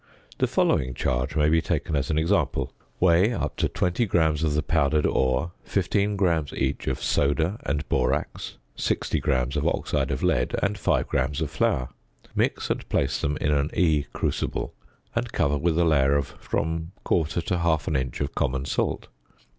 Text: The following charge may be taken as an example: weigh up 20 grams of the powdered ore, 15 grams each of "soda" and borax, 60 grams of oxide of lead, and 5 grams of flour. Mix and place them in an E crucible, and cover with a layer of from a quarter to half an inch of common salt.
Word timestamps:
The 0.39 0.47
following 0.47 0.95
charge 0.95 1.35
may 1.35 1.47
be 1.47 1.61
taken 1.61 1.95
as 1.95 2.09
an 2.09 2.17
example: 2.17 2.73
weigh 2.99 3.33
up 3.33 3.57
20 3.57 4.07
grams 4.07 4.41
of 4.43 4.55
the 4.55 4.63
powdered 4.63 5.05
ore, 5.05 5.51
15 5.63 6.15
grams 6.15 6.51
each 6.53 6.87
of 6.87 7.03
"soda" 7.03 7.59
and 7.67 7.87
borax, 7.87 8.57
60 8.75 9.19
grams 9.19 9.55
of 9.55 9.67
oxide 9.67 10.09
of 10.09 10.23
lead, 10.23 10.55
and 10.63 10.75
5 10.79 11.07
grams 11.07 11.39
of 11.39 11.51
flour. 11.51 11.89
Mix 12.35 12.71
and 12.71 12.89
place 12.89 13.21
them 13.21 13.37
in 13.39 13.51
an 13.51 13.69
E 13.75 14.07
crucible, 14.11 14.73
and 15.15 15.31
cover 15.31 15.59
with 15.59 15.77
a 15.77 15.85
layer 15.85 16.15
of 16.17 16.29
from 16.39 16.93
a 16.97 17.01
quarter 17.01 17.39
to 17.39 17.59
half 17.59 17.87
an 17.87 17.95
inch 17.95 18.21
of 18.21 18.33
common 18.33 18.65
salt. 18.65 19.07